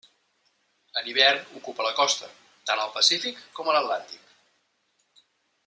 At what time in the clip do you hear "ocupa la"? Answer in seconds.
1.59-1.91